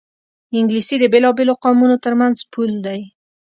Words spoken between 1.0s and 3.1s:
بېلابېلو قومونو ترمنځ پُل دی